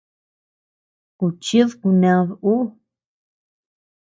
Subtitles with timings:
[1.17, 2.55] Kuchid kuned ú.